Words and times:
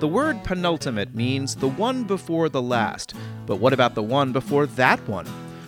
The 0.00 0.08
word 0.08 0.42
penultimate 0.44 1.14
means 1.14 1.54
the 1.54 1.68
one 1.68 2.04
before 2.04 2.48
the 2.48 2.62
last, 2.62 3.12
but 3.44 3.56
what 3.56 3.74
about 3.74 3.94
the 3.94 4.02
one 4.02 4.32
before 4.32 4.64
that 4.64 4.98
one? 5.06 5.26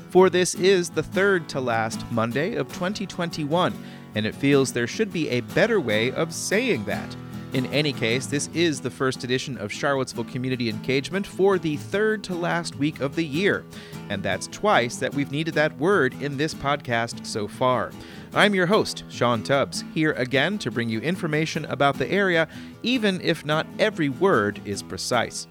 For 0.09 0.31
this 0.31 0.55
is 0.55 0.89
the 0.89 1.03
third 1.03 1.51
to 1.51 1.61
last 1.61 2.11
Monday 2.11 2.55
of 2.55 2.67
2021, 2.69 3.75
and 4.15 4.25
it 4.25 4.35
feels 4.35 4.73
there 4.73 4.87
should 4.87 5.13
be 5.13 5.29
a 5.29 5.41
better 5.41 5.79
way 5.79 6.13
of 6.13 6.33
saying 6.33 6.87
that. 6.87 7.15
In 7.53 7.67
any 7.67 7.93
case, 7.93 8.25
this 8.25 8.49
is 8.55 8.81
the 8.81 8.91
first 8.91 9.25
edition 9.25 9.59
of 9.59 9.71
Charlottesville 9.71 10.25
Community 10.25 10.71
Engagement 10.71 11.27
for 11.27 11.59
the 11.59 11.77
third 11.77 12.25
to 12.25 12.35
last 12.35 12.77
week 12.77 13.03
of 13.03 13.15
the 13.15 13.25
year. 13.25 13.67
And 14.09 14.23
that's 14.23 14.47
twice 14.47 14.97
that 14.97 15.13
we've 15.13 15.31
needed 15.31 15.53
that 15.55 15.77
word 15.77 16.15
in 16.23 16.39
this 16.39 16.55
podcast 16.55 17.27
so 17.27 17.47
far. 17.47 17.93
I'm 18.33 18.55
your 18.55 18.65
host, 18.65 19.05
Sean 19.11 19.43
Tubbs, 19.43 19.85
here 19.93 20.13
again 20.13 20.57
to 20.61 20.71
bring 20.71 20.89
you 20.89 21.01
information 21.01 21.67
about 21.67 21.99
the 21.99 22.11
area, 22.11 22.49
even 22.83 23.21
if 23.21 23.45
not 23.45 23.67
every 23.79 24.09
word 24.09 24.59
is 24.65 24.83
precise. 24.83 25.47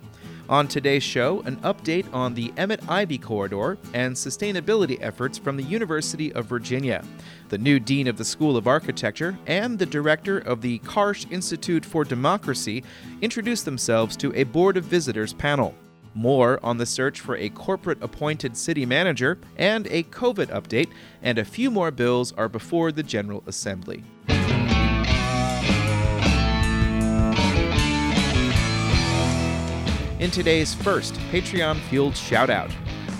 On 0.51 0.67
today's 0.67 1.01
show, 1.01 1.39
an 1.43 1.55
update 1.61 2.13
on 2.13 2.33
the 2.33 2.51
Emmet 2.57 2.81
Ivy 2.89 3.17
Corridor 3.17 3.77
and 3.93 4.13
sustainability 4.13 4.97
efforts 4.99 5.37
from 5.37 5.55
the 5.55 5.63
University 5.63 6.33
of 6.33 6.45
Virginia. 6.45 7.05
The 7.47 7.57
new 7.57 7.79
Dean 7.79 8.05
of 8.09 8.17
the 8.17 8.25
School 8.25 8.57
of 8.57 8.67
Architecture 8.67 9.39
and 9.47 9.79
the 9.79 9.85
Director 9.85 10.39
of 10.39 10.59
the 10.59 10.79
Karsh 10.79 11.31
Institute 11.31 11.85
for 11.85 12.03
Democracy 12.03 12.83
introduce 13.21 13.63
themselves 13.63 14.17
to 14.17 14.35
a 14.35 14.43
Board 14.43 14.75
of 14.75 14.83
Visitors 14.83 15.31
panel. 15.31 15.73
More 16.15 16.59
on 16.61 16.77
the 16.77 16.85
search 16.85 17.21
for 17.21 17.37
a 17.37 17.47
corporate 17.47 18.03
appointed 18.03 18.57
city 18.57 18.85
manager 18.85 19.39
and 19.55 19.87
a 19.87 20.03
COVID 20.03 20.47
update, 20.47 20.89
and 21.21 21.37
a 21.37 21.45
few 21.45 21.71
more 21.71 21.91
bills 21.91 22.33
are 22.33 22.49
before 22.49 22.91
the 22.91 23.03
General 23.03 23.41
Assembly. 23.47 24.03
In 30.21 30.29
today's 30.29 30.75
first 30.75 31.15
Patreon 31.31 31.79
fueled 31.89 32.13
shoutout, 32.13 32.71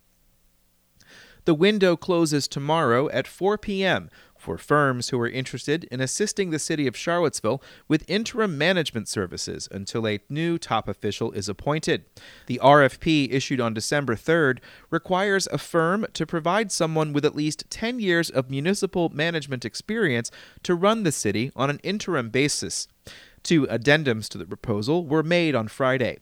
The 1.46 1.54
window 1.54 1.96
closes 1.96 2.48
tomorrow 2.48 3.10
at 3.10 3.28
4 3.28 3.58
p.m 3.58 4.10
for 4.46 4.60
firms 4.60 5.10
who 5.10 5.20
are 5.20 5.28
interested 5.28 5.86
in 5.86 6.00
assisting 6.00 6.52
the 6.52 6.60
city 6.60 6.86
of 6.86 6.96
Charlottesville 6.96 7.64
with 7.88 8.08
interim 8.08 8.60
management 8.60 9.08
services 9.08 9.68
until 9.72 10.08
a 10.08 10.20
new 10.30 10.60
top 10.60 10.88
official 10.88 11.32
is 11.32 11.50
appointed. 11.50 12.06
The 12.46 12.60
RFP 12.64 13.34
issued 13.34 13.60
on 13.60 13.74
December 13.74 14.16
3rd 14.16 14.60
requires 14.92 15.48
a 15.48 15.58
firm 15.58 16.06
to 16.14 16.28
provide 16.28 16.72
someone 16.72 17.12
with 17.12 17.26
at 17.26 17.36
least 17.36 17.66
10 17.72 18.00
years 18.00 18.30
of 18.30 18.52
municipal 18.52 19.10
management 19.10 19.66
experience 19.66 20.30
to 20.62 20.76
run 20.76 21.02
the 21.02 21.12
city 21.12 21.52
on 21.56 21.72
an 21.72 21.80
interim 21.82 22.30
basis. 22.30 22.88
Two 23.42 23.66
addendums 23.66 24.30
to 24.30 24.38
the 24.38 24.46
proposal 24.46 25.08
were 25.08 25.24
made 25.24 25.56
on 25.56 25.68
Friday. 25.68 26.20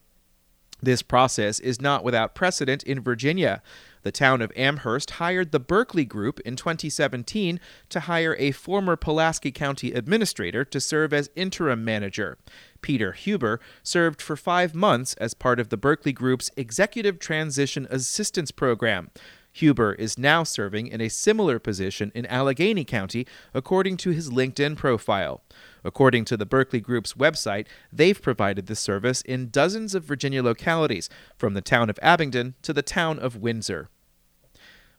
This 0.82 1.02
process 1.02 1.60
is 1.60 1.82
not 1.82 2.04
without 2.04 2.36
precedent 2.36 2.84
in 2.84 3.02
Virginia. 3.02 3.62
The 4.04 4.12
town 4.12 4.42
of 4.42 4.52
Amherst 4.56 5.12
hired 5.12 5.52
the 5.52 5.60
Berkeley 5.60 6.06
Group 6.06 6.40
in 6.42 6.56
2017 6.56 7.60
to 7.90 8.00
hire 8.02 8.36
a 8.38 8.52
former 8.52 8.96
Pulaski 8.96 9.52
County 9.52 9.94
administrator 9.94 10.66
to 10.66 10.80
serve 10.80 11.14
as 11.14 11.30
interim 11.36 11.86
manager. 11.86 12.38
Peter 12.82 13.14
Huber 13.14 13.62
served 13.82 14.22
for 14.22 14.36
five 14.36 14.76
months 14.76 15.14
as 15.16 15.34
part 15.34 15.60
of 15.60 15.70
the 15.70 15.78
Berkeley 15.78 16.12
Group's 16.12 16.52
Executive 16.58 17.18
Transition 17.18 17.88
Assistance 17.90 18.52
Program. 18.52 19.10
Huber 19.54 19.94
is 19.94 20.18
now 20.18 20.44
serving 20.44 20.88
in 20.88 21.00
a 21.00 21.10
similar 21.10 21.60
position 21.60 22.12
in 22.16 22.26
Alleghany 22.26 22.84
County, 22.84 23.28
according 23.54 23.98
to 23.98 24.10
his 24.10 24.32
LinkedIn 24.32 24.76
profile. 24.76 25.44
According 25.84 26.26
to 26.26 26.38
the 26.38 26.46
Berkeley 26.46 26.82
Group's 26.82 27.14
website, 27.14 27.68
they've 27.92 28.20
provided 28.20 28.66
this 28.66 28.80
service 28.80 29.22
in 29.22 29.50
dozens 29.50 29.94
of 29.94 30.04
Virginia 30.04 30.42
localities, 30.42 31.08
from 31.38 31.54
the 31.54 31.62
town 31.62 31.90
of 31.92 32.00
Abingdon 32.02 32.56
to 32.64 32.74
the 32.74 32.82
town 32.82 33.20
of 33.20 33.38
Windsor. 33.38 33.90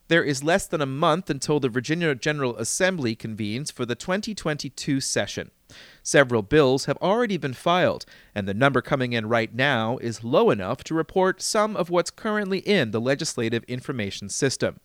There 0.07 0.23
is 0.23 0.43
less 0.43 0.67
than 0.67 0.81
a 0.81 0.85
month 0.85 1.31
until 1.31 1.59
the 1.59 1.67
Virginia 1.67 2.13
General 2.13 2.55
Assembly 2.57 3.15
convenes 3.15 3.71
for 3.71 3.87
the 3.87 3.95
2022 3.95 5.01
session. 5.01 5.49
Several 6.03 6.43
bills 6.43 6.85
have 6.85 6.97
already 6.97 7.37
been 7.37 7.55
filed, 7.55 8.05
and 8.35 8.47
the 8.47 8.53
number 8.53 8.83
coming 8.83 9.13
in 9.13 9.27
right 9.27 9.51
now 9.51 9.97
is 9.97 10.23
low 10.23 10.51
enough 10.51 10.83
to 10.83 10.93
report 10.93 11.41
some 11.41 11.75
of 11.75 11.89
what's 11.89 12.11
currently 12.11 12.59
in 12.59 12.91
the 12.91 13.01
legislative 13.01 13.63
information 13.63 14.29
system. 14.29 14.79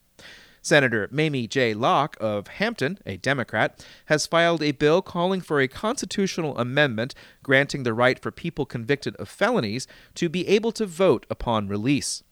Senator 0.62 1.06
Mamie 1.10 1.46
J. 1.46 1.74
Locke 1.74 2.16
of 2.18 2.46
Hampton, 2.46 2.98
a 3.04 3.18
Democrat, 3.18 3.84
has 4.06 4.26
filed 4.26 4.62
a 4.62 4.72
bill 4.72 5.02
calling 5.02 5.42
for 5.42 5.60
a 5.60 5.68
constitutional 5.68 6.56
amendment 6.56 7.14
granting 7.42 7.82
the 7.82 7.94
right 7.94 8.18
for 8.18 8.30
people 8.30 8.64
convicted 8.64 9.14
of 9.16 9.28
felonies 9.28 9.86
to 10.14 10.30
be 10.30 10.48
able 10.48 10.72
to 10.72 10.86
vote 10.86 11.26
upon 11.28 11.68
release. 11.68 12.22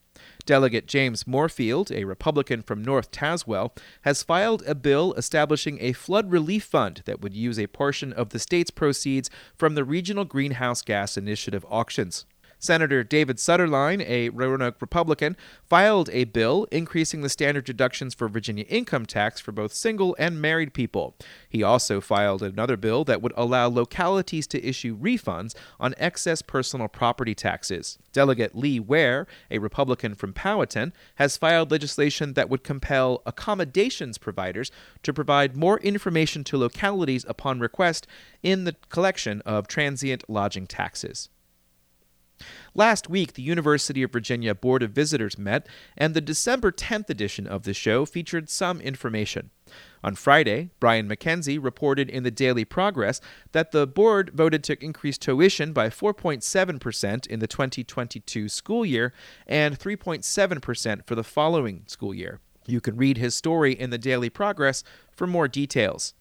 Delegate 0.49 0.87
James 0.87 1.25
Morefield, 1.25 1.93
a 1.93 2.05
Republican 2.05 2.63
from 2.63 2.83
North 2.83 3.11
Tazewell, 3.11 3.77
has 4.01 4.23
filed 4.23 4.63
a 4.67 4.75
bill 4.75 5.13
establishing 5.13 5.77
a 5.79 5.93
flood 5.93 6.31
relief 6.31 6.65
fund 6.65 7.03
that 7.05 7.21
would 7.21 7.35
use 7.35 7.59
a 7.59 7.67
portion 7.67 8.15
of 8.15 8.31
the 8.31 8.39
state's 8.39 8.71
proceeds 8.71 9.29
from 9.55 9.75
the 9.75 9.85
Regional 9.85 10.25
Greenhouse 10.25 10.81
Gas 10.81 11.19
Initiative 11.19 11.67
auctions. 11.69 12.25
Senator 12.59 13.05
David 13.05 13.37
Suetterlein, 13.37 14.00
a 14.06 14.31
Roanoke 14.31 14.81
Republican, 14.81 15.37
filed 15.65 16.11
a 16.12 16.25
bill 16.25 16.67
increasing 16.73 17.21
the 17.21 17.29
standard 17.29 17.65
deductions 17.65 18.15
for 18.15 18.29
Virginia 18.29 18.65
income 18.69 19.06
tax 19.06 19.41
for 19.41 19.53
both 19.53 19.73
single 19.73 20.17
and 20.19 20.41
married 20.41 20.75
people. 20.75 21.15
He 21.49 21.62
also 21.62 22.00
filed 22.00 22.43
another 22.43 22.77
bill 22.77 23.05
that 23.05 23.23
would 23.23 23.32
allow 23.37 23.69
localities 23.69 24.47
to 24.49 24.65
issue 24.65 24.99
refunds 24.99 25.55
on 25.79 25.94
excess 25.99 26.43
personal 26.43 26.88
property 26.88 27.35
taxes. 27.35 27.99
Delegate 28.12 28.56
Lee 28.56 28.81
Ware, 28.81 29.27
a 29.50 29.59
Republican 29.59 30.15
from 30.15 30.32
Powhatan, 30.32 30.93
has 31.17 31.37
filed 31.37 31.71
legislation 31.71 32.32
that 32.32 32.50
would 32.50 32.65
compel 32.65 33.23
accommodations 33.25 34.19
providers 34.19 34.73
to 35.05 35.12
provide 35.12 35.56
more 35.56 35.79
information 35.81 36.43
to 36.44 36.56
localities 36.56 37.25
upon 37.29 37.61
request 37.61 38.06
in 38.43 38.65
the 38.65 38.75
collection 38.88 39.41
of 39.43 39.69
transient 39.69 40.25
lodging 40.29 40.67
taxes. 40.67 41.29
Last 42.75 43.08
week, 43.08 43.35
the 43.35 43.43
University 43.43 44.02
of 44.02 44.12
Virginia 44.12 44.55
Board 44.55 44.82
of 44.82 44.90
Visitors 44.90 45.38
met, 45.38 45.67
and 45.96 46.14
the 46.14 46.20
December 46.20 46.70
10th 46.70 47.11
edition 47.11 47.46
of 47.46 47.64
the 47.64 47.75
show 47.75 48.05
featured 48.05 48.49
some 48.49 48.81
information. 48.81 49.50
On 50.02 50.14
Friday, 50.14 50.70
Bryan 50.81 51.08
McKenzie 51.08 51.62
reported 51.62 52.08
in 52.08 52.23
the 52.23 52.31
Daily 52.31 52.64
Progress 52.64 53.20
that 53.52 53.73
the 53.73 53.87
board 53.87 54.31
voted 54.32 54.62
to 54.64 54.82
increase 54.82 55.19
tuition 55.19 55.73
by 55.73 55.88
4.7% 55.88 57.26
in 57.26 57.40
the 57.40 57.46
2022 57.46 58.49
school 58.49 58.87
year 58.87 59.12
and 59.46 59.79
3.7% 59.79 61.06
for 61.06 61.14
the 61.14 61.25
following 61.25 61.82
school 61.87 62.14
year. 62.14 62.41
You 62.67 62.81
can 62.81 62.96
read 62.96 63.17
his 63.17 63.34
story 63.34 63.73
in 63.73 63.91
the 63.91 63.99
Daily 63.99 64.31
Progress 64.31 64.84
for 65.11 65.26
more 65.26 65.49
details. 65.49 66.14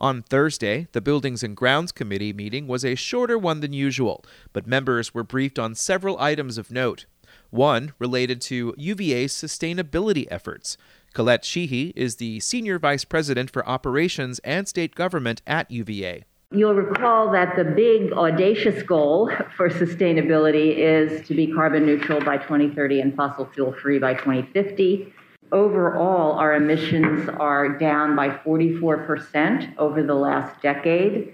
On 0.00 0.22
Thursday, 0.22 0.88
the 0.92 1.02
Buildings 1.02 1.42
and 1.42 1.54
Grounds 1.54 1.92
Committee 1.92 2.32
meeting 2.32 2.66
was 2.66 2.86
a 2.86 2.94
shorter 2.94 3.36
one 3.36 3.60
than 3.60 3.74
usual, 3.74 4.24
but 4.54 4.66
members 4.66 5.12
were 5.12 5.22
briefed 5.22 5.58
on 5.58 5.74
several 5.74 6.18
items 6.18 6.56
of 6.56 6.70
note. 6.70 7.04
One 7.50 7.92
related 7.98 8.40
to 8.42 8.72
UVA's 8.78 9.34
sustainability 9.34 10.26
efforts. 10.30 10.78
Colette 11.12 11.44
Sheehy 11.44 11.92
is 11.94 12.16
the 12.16 12.40
Senior 12.40 12.78
Vice 12.78 13.04
President 13.04 13.50
for 13.50 13.68
Operations 13.68 14.38
and 14.38 14.66
State 14.66 14.94
Government 14.94 15.42
at 15.46 15.70
UVA. 15.70 16.24
You'll 16.52 16.74
recall 16.74 17.30
that 17.32 17.54
the 17.56 17.64
big 17.64 18.10
audacious 18.14 18.82
goal 18.82 19.30
for 19.54 19.68
sustainability 19.68 20.78
is 20.78 21.28
to 21.28 21.34
be 21.34 21.52
carbon 21.52 21.84
neutral 21.84 22.20
by 22.24 22.38
2030 22.38 23.02
and 23.02 23.14
fossil 23.14 23.44
fuel 23.52 23.74
free 23.74 23.98
by 23.98 24.14
2050. 24.14 25.12
Overall, 25.52 26.38
our 26.38 26.54
emissions 26.54 27.28
are 27.28 27.68
down 27.78 28.14
by 28.14 28.28
44% 28.28 29.76
over 29.78 30.02
the 30.02 30.14
last 30.14 30.60
decade, 30.62 31.32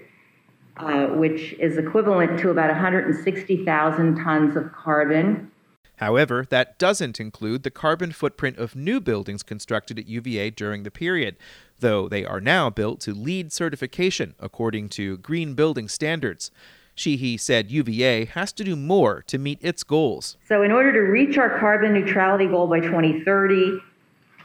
uh, 0.77 1.07
which 1.07 1.53
is 1.53 1.77
equivalent 1.77 2.39
to 2.39 2.49
about 2.49 2.69
160,000 2.69 4.15
tons 4.15 4.55
of 4.55 4.71
carbon 4.73 5.51
However, 5.97 6.45
that 6.49 6.77
doesn't 6.77 7.19
include 7.19 7.63
the 7.63 7.71
carbon 7.71 8.11
footprint 8.11 8.57
of 8.57 8.75
new 8.75 8.99
buildings 8.99 9.43
constructed 9.43 9.97
at 9.97 10.07
UVA 10.07 10.51
during 10.51 10.83
the 10.83 10.91
period, 10.91 11.37
though 11.79 12.07
they 12.07 12.23
are 12.23 12.39
now 12.39 12.69
built 12.69 12.99
to 13.01 13.13
LEED 13.13 13.51
certification 13.51 14.35
according 14.39 14.89
to 14.89 15.17
green 15.17 15.55
building 15.55 15.87
standards. 15.87 16.51
Sheehy 16.93 17.37
said 17.37 17.71
UVA 17.71 18.25
has 18.25 18.51
to 18.53 18.63
do 18.63 18.75
more 18.75 19.23
to 19.27 19.37
meet 19.37 19.59
its 19.61 19.83
goals. 19.83 20.37
So, 20.47 20.61
in 20.61 20.71
order 20.71 20.91
to 20.93 20.99
reach 20.99 21.37
our 21.37 21.59
carbon 21.59 21.93
neutrality 21.93 22.47
goal 22.47 22.67
by 22.67 22.79
2030, 22.79 23.79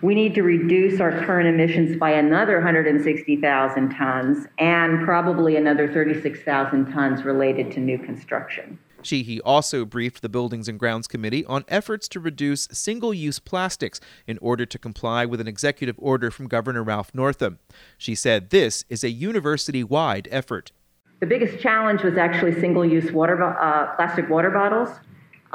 we 0.03 0.17
need 0.17 0.35
to 0.35 0.43
reduce 0.43 1.01
our 1.01 1.13
current 1.25 1.49
emissions 1.49 1.97
by 1.97 2.11
another 2.11 2.57
160,000 2.57 3.91
tons 3.91 4.47
and 4.59 5.05
probably 5.05 5.57
another 5.57 5.91
36,000 5.91 6.93
tons 6.93 7.25
related 7.25 7.71
to 7.71 7.81
new 7.81 7.99
construction. 7.99 8.79
Sheehy 9.03 9.41
also 9.41 9.85
briefed 9.85 10.23
the 10.23 10.29
Buildings 10.29 10.69
and 10.69 10.79
Grounds 10.79 11.09
Committee 11.09 11.45
on 11.47 11.65
efforts 11.69 12.09
to 12.09 12.21
reduce 12.21 12.69
single 12.73 13.15
use 13.15 13.39
plastics 13.39 14.01
in 14.27 14.39
order 14.39 14.67
to 14.67 14.79
comply 14.79 15.25
with 15.25 15.41
an 15.41 15.49
executive 15.49 15.97
order 15.99 16.31
from 16.31 16.47
Governor 16.47 16.83
Ralph 16.83 17.13
Northam. 17.15 17.59
She 17.97 18.15
said 18.15 18.51
this 18.51 18.85
is 18.89 19.03
a 19.03 19.11
university 19.11 19.83
wide 19.83 20.29
effort. 20.31 20.73
The 21.21 21.27
biggest 21.27 21.61
challenge 21.61 22.03
was 22.03 22.17
actually 22.17 22.59
single 22.61 22.85
use 22.85 23.13
water, 23.13 23.41
uh, 23.43 23.95
plastic 23.95 24.29
water 24.29 24.51
bottles. 24.51 24.89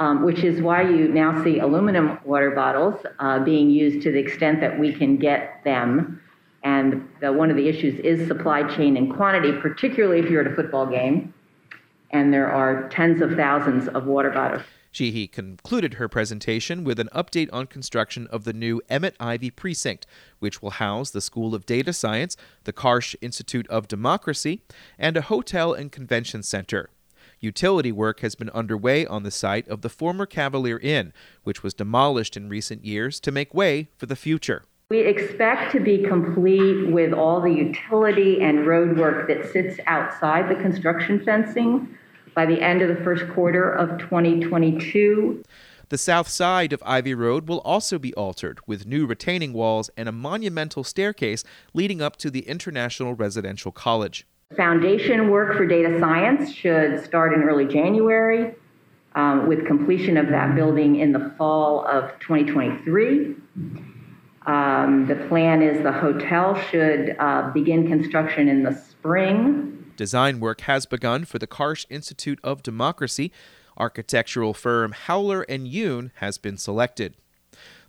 Um, 0.00 0.24
which 0.24 0.44
is 0.44 0.62
why 0.62 0.82
you 0.82 1.08
now 1.08 1.42
see 1.42 1.58
aluminum 1.58 2.20
water 2.24 2.52
bottles 2.52 3.04
uh, 3.18 3.40
being 3.40 3.68
used 3.68 4.00
to 4.04 4.12
the 4.12 4.18
extent 4.20 4.60
that 4.60 4.78
we 4.78 4.92
can 4.92 5.16
get 5.16 5.64
them. 5.64 6.22
And 6.62 7.08
the, 7.20 7.32
one 7.32 7.50
of 7.50 7.56
the 7.56 7.68
issues 7.68 7.98
is 8.00 8.28
supply 8.28 8.62
chain 8.76 8.96
and 8.96 9.12
quantity, 9.12 9.50
particularly 9.60 10.20
if 10.20 10.30
you're 10.30 10.42
at 10.42 10.52
a 10.52 10.54
football 10.54 10.86
game 10.86 11.34
and 12.10 12.32
there 12.32 12.50
are 12.50 12.88
tens 12.88 13.20
of 13.20 13.32
thousands 13.32 13.88
of 13.88 14.06
water 14.06 14.30
bottles. 14.30 14.62
Sheehy 14.90 15.28
concluded 15.28 15.94
her 15.94 16.08
presentation 16.08 16.82
with 16.82 16.98
an 16.98 17.10
update 17.14 17.50
on 17.52 17.66
construction 17.66 18.26
of 18.28 18.44
the 18.44 18.54
new 18.54 18.80
Emmet 18.88 19.14
Ivy 19.20 19.50
Precinct, 19.50 20.06
which 20.38 20.62
will 20.62 20.70
house 20.70 21.10
the 21.10 21.20
School 21.20 21.54
of 21.54 21.66
Data 21.66 21.92
Science, 21.92 22.36
the 22.64 22.72
Karsh 22.72 23.14
Institute 23.20 23.68
of 23.68 23.86
Democracy, 23.86 24.62
and 24.98 25.16
a 25.16 25.22
hotel 25.22 25.74
and 25.74 25.92
convention 25.92 26.42
center. 26.42 26.88
Utility 27.40 27.92
work 27.92 28.20
has 28.20 28.34
been 28.34 28.50
underway 28.50 29.06
on 29.06 29.22
the 29.22 29.30
site 29.30 29.68
of 29.68 29.82
the 29.82 29.88
former 29.88 30.26
Cavalier 30.26 30.78
Inn, 30.78 31.12
which 31.44 31.62
was 31.62 31.72
demolished 31.72 32.36
in 32.36 32.48
recent 32.48 32.84
years 32.84 33.20
to 33.20 33.30
make 33.30 33.54
way 33.54 33.88
for 33.96 34.06
the 34.06 34.16
future. 34.16 34.64
We 34.90 35.00
expect 35.00 35.70
to 35.72 35.80
be 35.80 36.02
complete 36.02 36.90
with 36.90 37.12
all 37.12 37.40
the 37.40 37.52
utility 37.52 38.40
and 38.40 38.66
road 38.66 38.98
work 38.98 39.28
that 39.28 39.52
sits 39.52 39.78
outside 39.86 40.48
the 40.48 40.60
construction 40.60 41.22
fencing 41.24 41.96
by 42.34 42.46
the 42.46 42.60
end 42.60 42.82
of 42.82 42.88
the 42.88 43.04
first 43.04 43.28
quarter 43.34 43.70
of 43.70 43.98
2022. 43.98 45.44
The 45.90 45.98
south 45.98 46.28
side 46.28 46.72
of 46.72 46.82
Ivy 46.84 47.14
Road 47.14 47.48
will 47.48 47.60
also 47.60 47.98
be 47.98 48.12
altered 48.14 48.60
with 48.66 48.86
new 48.86 49.06
retaining 49.06 49.52
walls 49.52 49.90
and 49.96 50.08
a 50.08 50.12
monumental 50.12 50.84
staircase 50.84 51.44
leading 51.72 52.02
up 52.02 52.16
to 52.16 52.30
the 52.30 52.48
International 52.48 53.14
Residential 53.14 53.72
College. 53.72 54.26
Foundation 54.56 55.28
work 55.28 55.58
for 55.58 55.66
data 55.66 55.98
science 56.00 56.50
should 56.50 57.04
start 57.04 57.34
in 57.34 57.42
early 57.42 57.66
January, 57.66 58.54
um, 59.14 59.46
with 59.46 59.66
completion 59.66 60.16
of 60.16 60.28
that 60.28 60.54
building 60.54 60.96
in 60.96 61.12
the 61.12 61.34
fall 61.36 61.86
of 61.86 62.18
2023. 62.20 63.34
Um, 64.46 65.04
the 65.06 65.16
plan 65.28 65.60
is 65.60 65.82
the 65.82 65.92
hotel 65.92 66.54
should 66.70 67.14
uh, 67.18 67.50
begin 67.50 67.86
construction 67.88 68.48
in 68.48 68.62
the 68.62 68.72
spring. 68.72 69.92
Design 69.98 70.40
work 70.40 70.62
has 70.62 70.86
begun 70.86 71.26
for 71.26 71.38
the 71.38 71.46
Karsh 71.46 71.84
Institute 71.90 72.40
of 72.42 72.62
Democracy. 72.62 73.30
Architectural 73.76 74.54
firm 74.54 74.92
Howeler 74.92 75.42
and 75.42 75.66
Yoon 75.66 76.10
has 76.16 76.38
been 76.38 76.56
selected. 76.56 77.14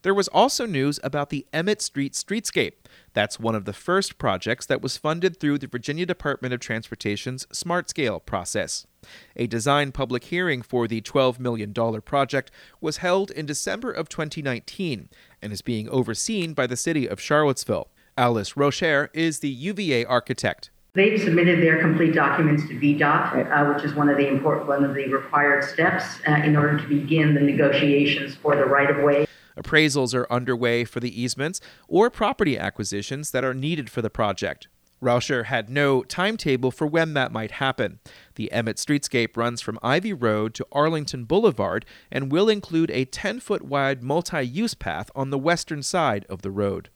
There 0.01 0.13
was 0.13 0.29
also 0.29 0.65
news 0.65 0.99
about 1.03 1.29
the 1.29 1.45
Emmet 1.51 1.81
Street 1.81 2.13
Streetscape. 2.13 2.73
That's 3.13 3.39
one 3.39 3.55
of 3.55 3.65
the 3.65 3.73
first 3.73 4.17
projects 4.17 4.65
that 4.67 4.81
was 4.81 4.95
funded 4.95 5.39
through 5.39 5.57
the 5.57 5.67
Virginia 5.67 6.05
Department 6.05 6.53
of 6.53 6.61
Transportation's 6.61 7.45
Smart 7.51 7.89
Scale 7.89 8.19
process. 8.21 8.87
A 9.35 9.47
design 9.47 9.91
public 9.91 10.25
hearing 10.25 10.61
for 10.61 10.87
the 10.87 11.01
$12 11.01 11.39
million 11.39 11.73
project 11.73 12.49
was 12.79 12.97
held 12.97 13.29
in 13.31 13.45
December 13.45 13.91
of 13.91 14.07
2019 14.07 15.09
and 15.41 15.53
is 15.53 15.61
being 15.61 15.89
overseen 15.89 16.53
by 16.53 16.65
the 16.65 16.77
city 16.77 17.07
of 17.07 17.19
Charlottesville. 17.19 17.89
Alice 18.17 18.55
Raucher 18.55 19.09
is 19.13 19.39
the 19.39 19.49
UVA 19.49 20.05
architect. 20.05 20.69
They've 20.93 21.21
submitted 21.21 21.61
their 21.61 21.79
complete 21.79 22.13
documents 22.15 22.63
to 22.67 22.73
VDOT, 22.73 23.51
uh, 23.51 23.73
which 23.73 23.83
is 23.83 23.93
one 23.93 24.09
of 24.09 24.17
the 24.17 24.27
important, 24.27 24.67
one 24.67 24.83
of 24.83 24.95
the 24.95 25.07
required 25.07 25.63
steps 25.63 26.05
uh, 26.27 26.31
in 26.43 26.55
order 26.55 26.79
to 26.79 26.87
begin 26.87 27.35
the 27.35 27.41
negotiations 27.41 28.35
for 28.35 28.55
the 28.55 28.65
right 28.65 28.89
of 28.89 29.03
way. 29.03 29.27
Appraisals 29.59 30.13
are 30.15 30.31
underway 30.31 30.85
for 30.85 30.99
the 30.99 31.21
easements 31.21 31.59
or 31.87 32.09
property 32.09 32.57
acquisitions 32.57 33.31
that 33.31 33.43
are 33.43 33.53
needed 33.53 33.89
for 33.89 34.01
the 34.01 34.09
project. 34.09 34.67
Raucher 35.01 35.43
had 35.43 35.69
no 35.69 36.03
timetable 36.03 36.71
for 36.71 36.85
when 36.85 37.13
that 37.13 37.31
might 37.31 37.51
happen. 37.51 37.99
The 38.35 38.51
Emmet 38.51 38.77
Streetscape 38.77 39.37
runs 39.37 39.61
from 39.61 39.79
Ivy 39.81 40.13
Road 40.13 40.53
to 40.55 40.67
Arlington 40.71 41.23
Boulevard 41.23 41.85
and 42.11 42.31
will 42.31 42.49
include 42.49 42.91
a 42.91 43.05
10 43.05 43.39
foot 43.39 43.61
wide 43.61 44.03
multi 44.03 44.41
use 44.41 44.73
path 44.73 45.09
on 45.15 45.29
the 45.29 45.37
western 45.37 45.83
side 45.83 46.25
of 46.29 46.41
the 46.41 46.51
road. 46.51 46.89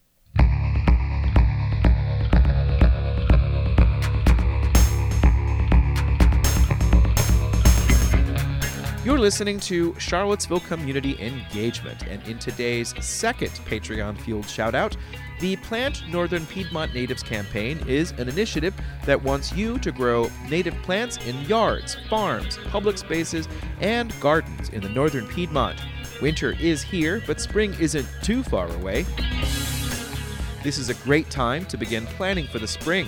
Listening 9.24 9.58
to 9.58 9.98
Charlottesville 10.00 10.60
Community 10.60 11.18
Engagement, 11.18 12.03
and 12.08 12.22
in 12.27 12.38
today's 12.39 12.94
second 13.01 13.51
Patreon 13.65 14.20
fueled 14.20 14.44
shoutout, 14.44 14.98
the 15.39 15.56
Plant 15.56 16.03
Northern 16.10 16.46
Piedmont 16.48 16.94
Natives 16.94 17.24
campaign 17.24 17.80
is 17.88 18.12
an 18.18 18.27
initiative 18.27 18.74
that 19.06 19.24
wants 19.24 19.53
you 19.53 19.80
to 19.80 19.94
grow 19.94 20.30
native 20.50 20.74
plants 20.84 21.25
in 21.25 21.39
yards, 21.44 21.96
farms, 22.10 22.60
public 22.65 22.98
spaces, 22.98 23.48
and 23.80 24.13
gardens 24.20 24.68
in 24.68 24.82
the 24.82 24.89
northern 24.89 25.25
Piedmont. 25.30 25.80
Winter 26.22 26.58
is 26.60 26.82
here, 26.82 27.24
but 27.25 27.39
spring 27.39 27.74
isn't 27.80 28.08
too 28.24 28.44
far 28.44 28.68
away. 28.75 29.06
This 30.63 30.77
is 30.77 30.89
a 30.89 30.96
great 30.96 31.30
time 31.30 31.65
to 31.68 31.77
begin 31.77 32.06
planning 32.08 32.48
for 32.48 32.60
the 32.60 32.68
spring. 32.68 33.08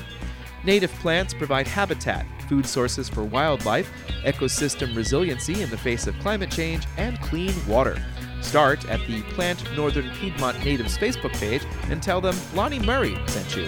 Native 0.65 0.91
plants 0.93 1.31
provide 1.31 1.67
habitat, 1.67 2.25
food 2.49 2.65
sources 2.65 3.07
for 3.07 3.23
wildlife, 3.23 3.91
ecosystem 4.23 4.95
resiliency 4.95 5.61
in 5.61 5.69
the 5.69 5.77
face 5.77 6.07
of 6.07 6.17
climate 6.19 6.49
change, 6.49 6.85
and 6.97 7.21
clean 7.21 7.53
water. 7.67 8.03
Start 8.41 8.89
at 8.89 9.05
the 9.05 9.21
Plant 9.33 9.63
Northern 9.75 10.09
Piedmont 10.15 10.57
Natives 10.65 10.97
Facebook 10.97 11.33
page 11.33 11.61
and 11.89 12.01
tell 12.01 12.19
them 12.19 12.35
Lonnie 12.55 12.79
Murray 12.79 13.15
sent 13.27 13.55
you. 13.55 13.67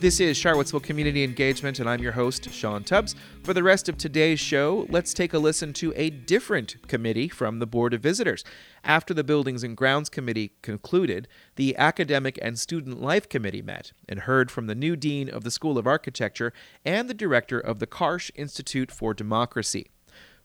This 0.00 0.20
is 0.20 0.36
Charlottesville 0.36 0.78
Community 0.78 1.24
Engagement, 1.24 1.80
and 1.80 1.90
I'm 1.90 2.00
your 2.00 2.12
host, 2.12 2.52
Sean 2.52 2.84
Tubbs. 2.84 3.16
For 3.42 3.52
the 3.52 3.64
rest 3.64 3.88
of 3.88 3.98
today's 3.98 4.38
show, 4.38 4.86
let's 4.90 5.12
take 5.12 5.34
a 5.34 5.40
listen 5.40 5.72
to 5.72 5.92
a 5.96 6.08
different 6.08 6.76
committee 6.86 7.26
from 7.26 7.58
the 7.58 7.66
Board 7.66 7.92
of 7.92 8.00
Visitors. 8.00 8.44
After 8.84 9.12
the 9.12 9.24
Buildings 9.24 9.64
and 9.64 9.76
Grounds 9.76 10.08
Committee 10.08 10.52
concluded, 10.62 11.26
the 11.56 11.76
Academic 11.76 12.38
and 12.40 12.60
Student 12.60 13.02
Life 13.02 13.28
Committee 13.28 13.60
met 13.60 13.90
and 14.08 14.20
heard 14.20 14.52
from 14.52 14.68
the 14.68 14.76
new 14.76 14.94
Dean 14.94 15.28
of 15.28 15.42
the 15.42 15.50
School 15.50 15.76
of 15.76 15.86
Architecture 15.88 16.52
and 16.84 17.10
the 17.10 17.14
Director 17.14 17.58
of 17.58 17.80
the 17.80 17.86
Karsh 17.88 18.30
Institute 18.36 18.92
for 18.92 19.12
Democracy. 19.12 19.90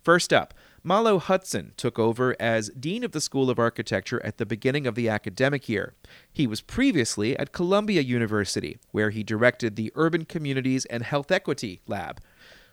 First 0.03 0.33
up, 0.33 0.53
Malo 0.83 1.17
Hutson 1.17 1.73
took 1.77 1.97
over 1.97 2.35
as 2.37 2.69
Dean 2.77 3.05
of 3.05 3.13
the 3.13 3.21
School 3.21 3.49
of 3.49 3.57
Architecture 3.57 4.21
at 4.25 4.37
the 4.37 4.45
beginning 4.45 4.85
of 4.85 4.95
the 4.95 5.07
academic 5.07 5.69
year. 5.69 5.93
He 6.29 6.45
was 6.45 6.59
previously 6.59 7.39
at 7.39 7.53
Columbia 7.53 8.01
University, 8.01 8.79
where 8.91 9.11
he 9.11 9.23
directed 9.23 9.77
the 9.77 9.93
Urban 9.95 10.25
Communities 10.25 10.83
and 10.85 11.03
Health 11.03 11.31
Equity 11.31 11.79
Lab. 11.87 12.19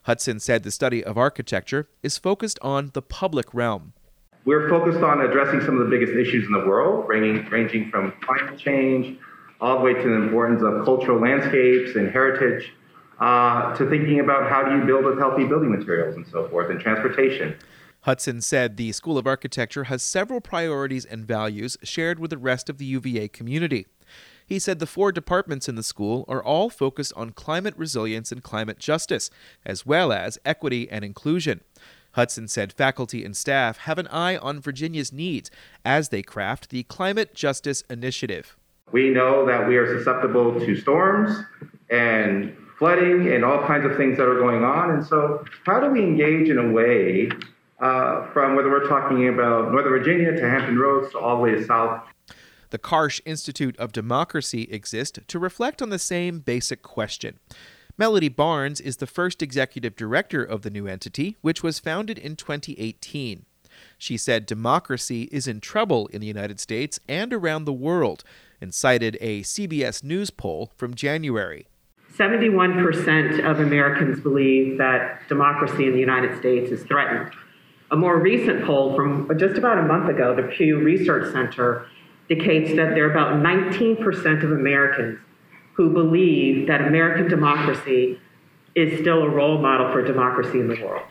Hutson 0.08 0.40
said 0.40 0.64
the 0.64 0.72
study 0.72 1.04
of 1.04 1.16
architecture 1.16 1.88
is 2.02 2.18
focused 2.18 2.58
on 2.62 2.90
the 2.94 3.02
public 3.02 3.54
realm. 3.54 3.92
We're 4.44 4.68
focused 4.68 5.04
on 5.04 5.20
addressing 5.20 5.60
some 5.60 5.80
of 5.80 5.88
the 5.88 5.96
biggest 5.96 6.14
issues 6.14 6.46
in 6.46 6.52
the 6.52 6.66
world, 6.66 7.08
ranging, 7.08 7.48
ranging 7.48 7.90
from 7.90 8.12
climate 8.22 8.58
change 8.58 9.20
all 9.60 9.78
the 9.78 9.84
way 9.84 9.94
to 9.94 10.02
the 10.02 10.14
importance 10.14 10.62
of 10.64 10.84
cultural 10.84 11.20
landscapes 11.20 11.94
and 11.94 12.10
heritage, 12.10 12.72
uh, 13.20 13.76
to 13.76 13.88
thinking 13.88 14.20
about 14.20 14.48
how 14.48 14.62
do 14.62 14.76
you 14.76 14.84
build 14.84 15.04
with 15.04 15.18
healthy 15.18 15.44
building 15.44 15.70
materials 15.70 16.16
and 16.16 16.26
so 16.26 16.48
forth, 16.48 16.70
and 16.70 16.80
transportation. 16.80 17.54
Hutson 18.06 18.42
said 18.42 18.76
the 18.76 18.92
School 18.92 19.18
of 19.18 19.26
Architecture 19.26 19.84
has 19.84 20.02
several 20.02 20.40
priorities 20.40 21.04
and 21.04 21.26
values 21.26 21.76
shared 21.82 22.18
with 22.18 22.30
the 22.30 22.38
rest 22.38 22.70
of 22.70 22.78
the 22.78 22.86
UVA 22.86 23.28
community. 23.28 23.86
He 24.46 24.58
said 24.58 24.78
the 24.78 24.86
four 24.86 25.12
departments 25.12 25.68
in 25.68 25.74
the 25.74 25.82
school 25.82 26.24
are 26.26 26.42
all 26.42 26.70
focused 26.70 27.12
on 27.14 27.30
climate 27.30 27.74
resilience 27.76 28.32
and 28.32 28.42
climate 28.42 28.78
justice, 28.78 29.30
as 29.66 29.84
well 29.84 30.12
as 30.12 30.38
equity 30.44 30.90
and 30.90 31.04
inclusion. 31.04 31.60
Hutson 32.16 32.48
said 32.48 32.72
faculty 32.72 33.24
and 33.24 33.36
staff 33.36 33.78
have 33.78 33.98
an 33.98 34.08
eye 34.08 34.36
on 34.38 34.60
Virginia's 34.60 35.12
needs 35.12 35.50
as 35.84 36.08
they 36.08 36.22
craft 36.22 36.70
the 36.70 36.82
Climate 36.84 37.34
Justice 37.34 37.82
Initiative. 37.88 38.56
We 38.90 39.10
know 39.10 39.46
that 39.46 39.68
we 39.68 39.76
are 39.76 39.86
susceptible 39.98 40.58
to 40.58 40.74
storms 40.74 41.44
and 41.88 42.56
flooding 42.80 43.32
and 43.32 43.44
all 43.44 43.64
kinds 43.64 43.84
of 43.84 43.96
things 43.96 44.16
that 44.16 44.26
are 44.26 44.40
going 44.40 44.64
on. 44.64 44.90
And 44.90 45.06
so, 45.06 45.44
how 45.64 45.78
do 45.78 45.90
we 45.90 46.02
engage 46.02 46.48
in 46.48 46.58
a 46.58 46.72
way 46.72 47.30
uh, 47.80 48.26
from 48.32 48.56
whether 48.56 48.70
we're 48.70 48.88
talking 48.88 49.28
about 49.28 49.72
Northern 49.72 49.92
Virginia 49.92 50.32
to 50.32 50.50
Hampton 50.50 50.78
Roads 50.78 51.12
to 51.12 51.18
all 51.18 51.36
the 51.36 51.42
way 51.42 51.52
to 51.52 51.64
South. 51.64 52.02
The 52.70 52.78
Karsh 52.78 53.20
Institute 53.24 53.76
of 53.78 53.92
Democracy 53.92 54.68
exists 54.70 55.18
to 55.26 55.38
reflect 55.38 55.80
on 55.80 55.88
the 55.88 55.98
same 55.98 56.40
basic 56.40 56.82
question. 56.82 57.38
Melody 57.96 58.28
Barnes 58.28 58.80
is 58.80 58.98
the 58.98 59.06
first 59.06 59.42
executive 59.42 59.96
director 59.96 60.44
of 60.44 60.62
the 60.62 60.70
new 60.70 60.86
entity, 60.86 61.36
which 61.40 61.62
was 61.62 61.78
founded 61.78 62.18
in 62.18 62.36
2018. 62.36 63.44
She 63.98 64.16
said 64.16 64.46
democracy 64.46 65.28
is 65.32 65.48
in 65.48 65.60
trouble 65.60 66.06
in 66.08 66.20
the 66.20 66.26
United 66.26 66.60
States 66.60 67.00
and 67.08 67.32
around 67.32 67.64
the 67.64 67.72
world, 67.72 68.24
and 68.60 68.74
cited 68.74 69.16
a 69.20 69.40
CBS 69.40 70.04
News 70.04 70.30
poll 70.30 70.70
from 70.76 70.94
January. 70.94 71.66
71% 72.16 73.44
of 73.48 73.60
Americans 73.60 74.20
believe 74.20 74.78
that 74.78 75.26
democracy 75.28 75.86
in 75.86 75.92
the 75.92 76.00
United 76.00 76.38
States 76.38 76.70
is 76.70 76.82
threatened. 76.84 77.32
A 77.90 77.96
more 77.96 78.18
recent 78.18 78.64
poll 78.64 78.94
from 78.94 79.30
just 79.38 79.56
about 79.56 79.78
a 79.78 79.82
month 79.82 80.08
ago, 80.08 80.34
the 80.34 80.42
Pew 80.42 80.78
Research 80.78 81.32
Center 81.32 81.86
indicates 82.28 82.70
that 82.76 82.94
there 82.94 83.06
are 83.06 83.10
about 83.10 83.34
19% 83.42 84.44
of 84.44 84.52
Americans 84.52 85.18
who 85.74 85.90
believe 85.90 86.66
that 86.66 86.82
American 86.82 87.28
democracy 87.28 88.20
is 88.74 89.00
still 89.00 89.22
a 89.22 89.28
role 89.28 89.58
model 89.58 89.90
for 89.92 90.04
democracy 90.04 90.60
in 90.60 90.68
the 90.68 90.80
world. 90.84 91.02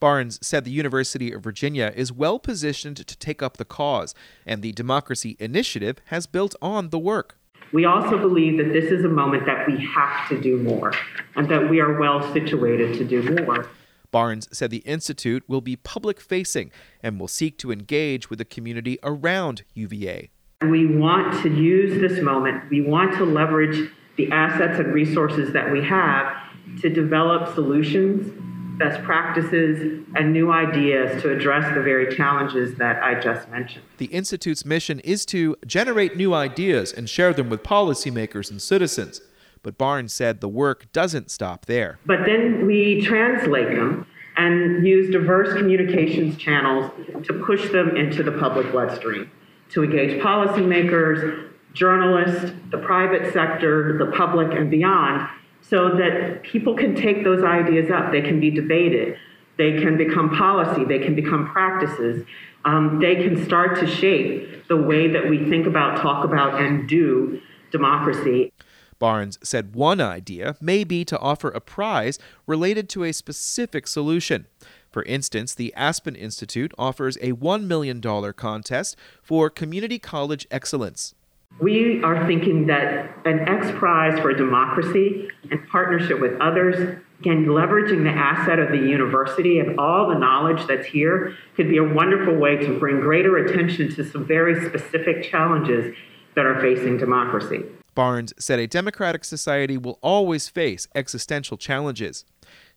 Barnes 0.00 0.38
said 0.40 0.64
the 0.64 0.70
University 0.70 1.32
of 1.32 1.42
Virginia 1.42 1.92
is 1.96 2.12
well 2.12 2.38
positioned 2.38 2.96
to 2.98 3.16
take 3.18 3.42
up 3.42 3.56
the 3.56 3.64
cause, 3.64 4.14
and 4.46 4.62
the 4.62 4.72
Democracy 4.72 5.36
Initiative 5.40 5.98
has 6.06 6.26
built 6.26 6.54
on 6.62 6.90
the 6.90 6.98
work. 6.98 7.37
We 7.72 7.84
also 7.84 8.18
believe 8.18 8.58
that 8.58 8.72
this 8.72 8.90
is 8.90 9.04
a 9.04 9.08
moment 9.08 9.46
that 9.46 9.66
we 9.66 9.84
have 9.86 10.28
to 10.28 10.40
do 10.40 10.58
more 10.58 10.92
and 11.36 11.48
that 11.48 11.68
we 11.68 11.80
are 11.80 11.98
well 11.98 12.32
situated 12.32 12.96
to 12.98 13.04
do 13.04 13.44
more. 13.44 13.68
Barnes 14.10 14.48
said 14.52 14.70
the 14.70 14.78
Institute 14.78 15.44
will 15.46 15.60
be 15.60 15.76
public 15.76 16.20
facing 16.20 16.72
and 17.02 17.20
will 17.20 17.28
seek 17.28 17.58
to 17.58 17.70
engage 17.70 18.30
with 18.30 18.38
the 18.38 18.44
community 18.44 18.98
around 19.02 19.64
UVA. 19.74 20.30
We 20.62 20.86
want 20.86 21.42
to 21.42 21.50
use 21.50 22.00
this 22.00 22.22
moment, 22.22 22.70
we 22.70 22.80
want 22.80 23.14
to 23.18 23.24
leverage 23.24 23.90
the 24.16 24.30
assets 24.32 24.78
and 24.80 24.92
resources 24.92 25.52
that 25.52 25.70
we 25.70 25.84
have 25.84 26.34
to 26.80 26.88
develop 26.88 27.54
solutions, 27.54 28.32
best 28.78 29.02
practices, 29.02 30.04
and 30.14 30.32
new 30.32 30.52
ideas 30.52 31.20
to 31.22 31.30
address 31.30 31.74
the 31.74 31.82
very 31.82 32.14
challenges 32.14 32.76
that 32.76 33.02
I 33.02 33.20
just 33.20 33.48
mentioned. 33.48 33.84
The 33.98 34.06
Institute's 34.06 34.64
mission 34.64 35.00
is 35.00 35.26
to 35.26 35.56
generate 35.66 36.16
new 36.16 36.32
ideas 36.34 36.92
and 36.92 37.08
share 37.08 37.32
them 37.32 37.50
with 37.50 37.62
policymakers 37.62 38.50
and 38.50 38.62
citizens. 38.62 39.20
But 39.62 39.76
Barnes 39.76 40.14
said 40.14 40.40
the 40.40 40.48
work 40.48 40.90
doesn't 40.92 41.30
stop 41.30 41.66
there. 41.66 41.98
But 42.06 42.20
then 42.24 42.66
we 42.66 43.02
translate 43.02 43.74
them 43.74 44.06
and 44.36 44.86
use 44.86 45.10
diverse 45.12 45.52
communications 45.56 46.36
channels 46.36 46.90
to 47.24 47.32
push 47.44 47.70
them 47.72 47.96
into 47.96 48.22
the 48.22 48.32
public 48.32 48.70
bloodstream, 48.70 49.30
to 49.72 49.82
engage 49.82 50.22
policymakers, 50.22 51.50
journalists, 51.72 52.52
the 52.70 52.78
private 52.78 53.32
sector, 53.32 53.98
the 53.98 54.12
public, 54.16 54.56
and 54.56 54.70
beyond, 54.70 55.28
so 55.68 55.90
that 55.96 56.42
people 56.42 56.74
can 56.74 56.94
take 56.94 57.24
those 57.24 57.44
ideas 57.44 57.90
up. 57.90 58.12
They 58.12 58.22
can 58.22 58.40
be 58.40 58.50
debated. 58.50 59.18
They 59.56 59.80
can 59.80 59.96
become 59.96 60.30
policy. 60.30 60.84
They 60.84 60.98
can 60.98 61.14
become 61.14 61.50
practices. 61.50 62.24
Um, 62.64 63.00
they 63.00 63.16
can 63.16 63.44
start 63.44 63.78
to 63.80 63.86
shape 63.86 64.68
the 64.68 64.76
way 64.76 65.08
that 65.08 65.28
we 65.28 65.48
think 65.48 65.66
about, 65.66 66.00
talk 66.00 66.24
about, 66.24 66.60
and 66.60 66.88
do 66.88 67.40
democracy. 67.70 68.52
Barnes 68.98 69.38
said 69.42 69.74
one 69.74 70.00
idea 70.00 70.56
may 70.60 70.84
be 70.84 71.04
to 71.04 71.18
offer 71.18 71.48
a 71.48 71.60
prize 71.60 72.18
related 72.46 72.88
to 72.90 73.04
a 73.04 73.12
specific 73.12 73.86
solution. 73.86 74.46
For 74.90 75.02
instance, 75.04 75.54
the 75.54 75.72
Aspen 75.74 76.16
Institute 76.16 76.72
offers 76.78 77.16
a 77.18 77.32
$1 77.32 77.64
million 77.64 78.00
contest 78.32 78.96
for 79.22 79.50
community 79.50 79.98
college 79.98 80.46
excellence. 80.50 81.14
We 81.60 82.00
are 82.04 82.24
thinking 82.28 82.66
that 82.66 83.10
an 83.24 83.40
X 83.48 83.70
Prize 83.78 84.18
for 84.20 84.32
Democracy 84.32 85.28
and 85.50 85.68
partnership 85.68 86.20
with 86.20 86.40
others, 86.40 86.98
again, 87.18 87.46
leveraging 87.46 88.04
the 88.04 88.10
asset 88.10 88.60
of 88.60 88.70
the 88.70 88.76
university 88.76 89.58
and 89.58 89.78
all 89.78 90.08
the 90.08 90.14
knowledge 90.14 90.64
that's 90.68 90.86
here, 90.86 91.34
could 91.56 91.68
be 91.68 91.78
a 91.78 91.82
wonderful 91.84 92.36
way 92.36 92.56
to 92.58 92.78
bring 92.78 93.00
greater 93.00 93.38
attention 93.38 93.92
to 93.96 94.08
some 94.08 94.24
very 94.24 94.68
specific 94.68 95.24
challenges 95.24 95.96
that 96.36 96.46
are 96.46 96.60
facing 96.60 96.96
democracy. 96.96 97.64
Barnes 97.92 98.32
said 98.38 98.60
a 98.60 98.68
democratic 98.68 99.24
society 99.24 99.76
will 99.76 99.98
always 100.00 100.48
face 100.48 100.86
existential 100.94 101.56
challenges. 101.56 102.24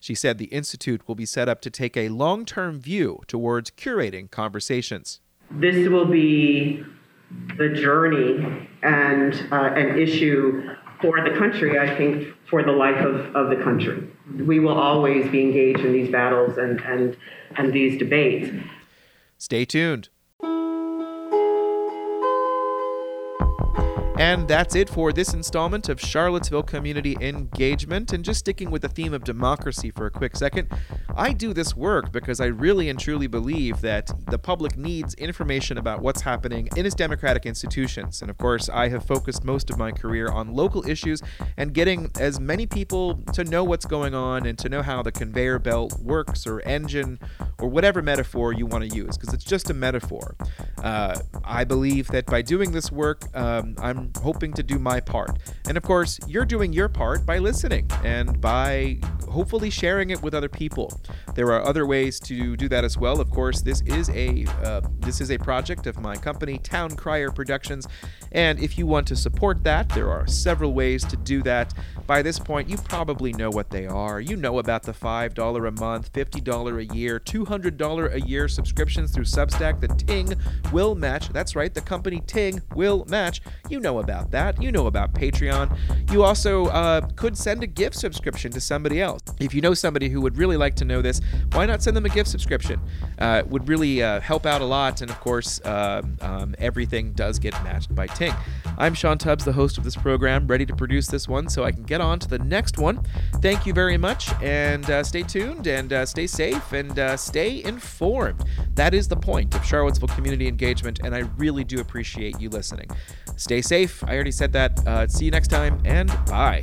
She 0.00 0.16
said 0.16 0.38
the 0.38 0.46
Institute 0.46 1.06
will 1.06 1.14
be 1.14 1.26
set 1.26 1.48
up 1.48 1.60
to 1.60 1.70
take 1.70 1.96
a 1.96 2.08
long 2.08 2.44
term 2.44 2.80
view 2.80 3.20
towards 3.28 3.70
curating 3.70 4.28
conversations. 4.28 5.20
This 5.52 5.88
will 5.88 6.06
be 6.06 6.84
the 7.56 7.68
journey 7.70 8.68
and 8.82 9.34
uh, 9.52 9.72
an 9.74 9.98
issue 9.98 10.74
for 11.00 11.20
the 11.28 11.36
country, 11.36 11.78
I 11.78 11.96
think, 11.96 12.28
for 12.48 12.62
the 12.62 12.72
life 12.72 13.04
of, 13.04 13.34
of 13.34 13.50
the 13.50 13.62
country. 13.62 14.08
We 14.38 14.60
will 14.60 14.78
always 14.78 15.30
be 15.30 15.42
engaged 15.42 15.80
in 15.80 15.92
these 15.92 16.10
battles 16.10 16.58
and, 16.58 16.80
and, 16.82 17.16
and 17.56 17.72
these 17.72 17.98
debates. 17.98 18.50
Stay 19.38 19.64
tuned. 19.64 20.08
And 24.22 24.46
that's 24.46 24.76
it 24.76 24.88
for 24.88 25.12
this 25.12 25.34
installment 25.34 25.88
of 25.88 26.00
Charlottesville 26.00 26.62
Community 26.62 27.16
Engagement. 27.20 28.12
And 28.12 28.24
just 28.24 28.38
sticking 28.38 28.70
with 28.70 28.82
the 28.82 28.88
theme 28.88 29.14
of 29.14 29.24
democracy 29.24 29.90
for 29.90 30.06
a 30.06 30.12
quick 30.12 30.36
second, 30.36 30.68
I 31.16 31.32
do 31.32 31.52
this 31.52 31.74
work 31.74 32.12
because 32.12 32.40
I 32.40 32.46
really 32.46 32.88
and 32.88 33.00
truly 33.00 33.26
believe 33.26 33.80
that 33.80 34.12
the 34.30 34.38
public 34.38 34.78
needs 34.78 35.14
information 35.14 35.76
about 35.76 36.02
what's 36.02 36.20
happening 36.20 36.68
in 36.76 36.86
its 36.86 36.94
democratic 36.94 37.46
institutions. 37.46 38.22
And 38.22 38.30
of 38.30 38.38
course, 38.38 38.68
I 38.68 38.90
have 38.90 39.04
focused 39.04 39.42
most 39.42 39.70
of 39.70 39.76
my 39.76 39.90
career 39.90 40.28
on 40.28 40.54
local 40.54 40.88
issues 40.88 41.20
and 41.56 41.74
getting 41.74 42.08
as 42.20 42.38
many 42.38 42.64
people 42.64 43.16
to 43.32 43.42
know 43.42 43.64
what's 43.64 43.86
going 43.86 44.14
on 44.14 44.46
and 44.46 44.56
to 44.60 44.68
know 44.68 44.82
how 44.82 45.02
the 45.02 45.10
conveyor 45.10 45.58
belt 45.58 45.98
works 45.98 46.46
or 46.46 46.60
engine 46.60 47.18
or 47.58 47.66
whatever 47.66 48.00
metaphor 48.00 48.52
you 48.52 48.66
want 48.66 48.88
to 48.88 48.96
use, 48.96 49.18
because 49.18 49.34
it's 49.34 49.44
just 49.44 49.68
a 49.68 49.74
metaphor. 49.74 50.36
Uh, 50.82 51.16
I 51.44 51.64
believe 51.64 52.08
that 52.08 52.26
by 52.26 52.42
doing 52.42 52.72
this 52.72 52.90
work, 52.90 53.24
um, 53.34 53.76
I'm 53.78 54.10
hoping 54.20 54.52
to 54.54 54.62
do 54.62 54.78
my 54.78 55.00
part. 55.00 55.38
And 55.68 55.76
of 55.76 55.82
course, 55.84 56.18
you're 56.26 56.44
doing 56.44 56.72
your 56.72 56.88
part 56.88 57.24
by 57.24 57.38
listening 57.38 57.88
and 58.02 58.40
by 58.40 58.98
hopefully 59.28 59.70
sharing 59.70 60.10
it 60.10 60.20
with 60.22 60.34
other 60.34 60.48
people. 60.48 61.00
There 61.34 61.52
are 61.52 61.62
other 61.62 61.86
ways 61.86 62.20
to 62.20 62.56
do 62.56 62.68
that 62.68 62.84
as 62.84 62.98
well. 62.98 63.20
Of 63.20 63.30
course, 63.30 63.62
this 63.62 63.80
is 63.82 64.10
a 64.10 64.44
uh, 64.62 64.82
this 65.00 65.20
is 65.20 65.30
a 65.30 65.38
project 65.38 65.86
of 65.86 66.00
my 66.00 66.16
company, 66.16 66.58
Town 66.58 66.90
Crier 66.90 67.30
Productions, 67.30 67.86
and 68.32 68.58
if 68.58 68.76
you 68.76 68.86
want 68.86 69.06
to 69.08 69.16
support 69.16 69.62
that, 69.64 69.88
there 69.90 70.10
are 70.10 70.26
several 70.26 70.74
ways 70.74 71.04
to 71.04 71.16
do 71.16 71.42
that. 71.42 71.72
By 72.06 72.22
this 72.22 72.38
point, 72.38 72.68
you 72.68 72.76
probably 72.76 73.32
know 73.32 73.50
what 73.50 73.70
they 73.70 73.86
are. 73.86 74.20
You 74.20 74.36
know 74.36 74.58
about 74.58 74.82
the 74.82 74.92
$5 74.92 75.68
a 75.68 75.70
month, 75.80 76.12
$50 76.12 76.78
a 76.78 76.94
year, 76.94 77.20
$200 77.20 78.14
a 78.14 78.20
year 78.20 78.48
subscriptions 78.48 79.12
through 79.12 79.24
Substack 79.24 79.80
the 79.80 79.88
Ting 79.88 80.34
will 80.72 80.94
match. 80.94 81.28
That's 81.28 81.54
right, 81.54 81.72
the 81.72 81.80
company 81.80 82.22
Ting 82.26 82.60
will 82.74 83.04
match. 83.08 83.40
You 83.68 83.80
know 83.80 83.98
about 83.98 84.30
that. 84.32 84.60
You 84.62 84.72
know 84.72 84.86
about 84.86 85.12
Patreon. 85.14 85.76
You 86.10 86.24
also 86.24 86.66
uh, 86.66 87.02
could 87.16 87.36
send 87.36 87.62
a 87.62 87.66
gift 87.66 87.96
subscription 87.96 88.50
to 88.52 88.60
somebody 88.60 89.00
else. 89.00 89.20
If 89.40 89.54
you 89.54 89.60
know 89.60 89.74
somebody 89.74 90.08
who 90.08 90.20
would 90.20 90.36
really 90.36 90.56
like 90.56 90.74
to 90.76 90.84
know 90.84 91.02
this, 91.02 91.20
why 91.52 91.66
not 91.66 91.82
send 91.82 91.96
them 91.96 92.06
a 92.06 92.08
gift 92.08 92.30
subscription? 92.30 92.80
Uh, 93.18 93.42
it 93.44 93.48
would 93.48 93.68
really 93.68 94.02
uh, 94.02 94.20
help 94.20 94.46
out 94.46 94.60
a 94.60 94.64
lot. 94.64 95.00
And 95.00 95.10
of 95.10 95.20
course, 95.20 95.60
uh, 95.60 96.02
um, 96.20 96.54
everything 96.58 97.12
does 97.12 97.38
get 97.38 97.52
matched 97.64 97.94
by 97.94 98.06
Ting. 98.06 98.34
I'm 98.78 98.94
Sean 98.94 99.18
Tubbs, 99.18 99.44
the 99.44 99.52
host 99.52 99.78
of 99.78 99.84
this 99.84 99.96
program, 99.96 100.46
ready 100.46 100.66
to 100.66 100.74
produce 100.74 101.06
this 101.06 101.28
one 101.28 101.48
so 101.48 101.64
I 101.64 101.72
can 101.72 101.82
get 101.82 102.00
on 102.00 102.18
to 102.20 102.28
the 102.28 102.38
next 102.38 102.78
one. 102.78 103.04
Thank 103.36 103.66
you 103.66 103.72
very 103.72 103.98
much, 103.98 104.32
and 104.42 104.88
uh, 104.90 105.02
stay 105.04 105.22
tuned, 105.22 105.66
and 105.66 105.92
uh, 105.92 106.06
stay 106.06 106.26
safe, 106.26 106.72
and 106.72 106.98
uh, 106.98 107.16
stay 107.16 107.62
informed. 107.62 108.42
That 108.74 108.94
is 108.94 109.08
the 109.08 109.16
point 109.16 109.54
of 109.54 109.64
Charlottesville 109.64 110.08
community 110.08 110.48
engagement, 110.48 111.00
and 111.04 111.14
I 111.14 111.20
really 111.36 111.64
do 111.64 111.80
appreciate 111.80 112.40
you 112.40 112.48
listening. 112.48 112.88
Stay 113.36 113.60
safe. 113.60 114.02
I 114.04 114.14
already 114.14 114.32
said 114.32 114.52
that. 114.52 114.86
Uh, 114.86 115.06
see 115.06 115.26
you 115.26 115.30
next 115.30 115.48
time, 115.48 115.80
and 115.84 116.08
bye. 116.26 116.62